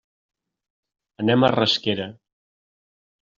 Anem 1.23 1.45
a 1.45 1.51
Rasquera. 1.57 2.09